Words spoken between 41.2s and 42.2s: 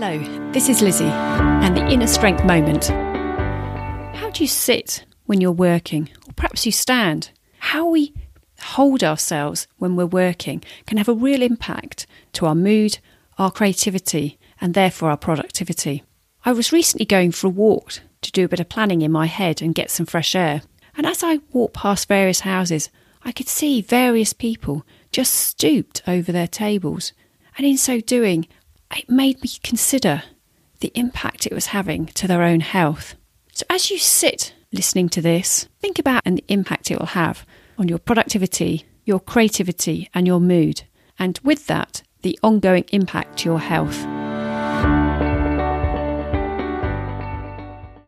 with that,